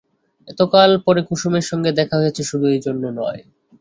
[0.47, 3.41] এতকাল পরে কুমুদের সঙ্গে দেখা হইয়াছে, শুধু এইজন্য নয়।